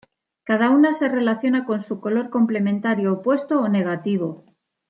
Cada 0.45 0.71
una 0.71 0.93
se 0.93 1.07
relaciona 1.09 1.63
con 1.63 1.79
su 1.79 2.01
color 2.01 2.31
complementario 2.31 3.13
opuesto 3.13 3.59
o 3.59 3.67
negativo. 3.69 4.43